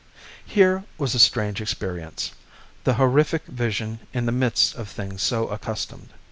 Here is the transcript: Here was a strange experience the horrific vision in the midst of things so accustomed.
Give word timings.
Here 0.43 0.83
was 0.97 1.13
a 1.13 1.19
strange 1.19 1.61
experience 1.61 2.31
the 2.85 2.95
horrific 2.95 3.45
vision 3.45 3.99
in 4.13 4.25
the 4.25 4.31
midst 4.31 4.73
of 4.73 4.87
things 4.89 5.21
so 5.21 5.47
accustomed. 5.49 6.09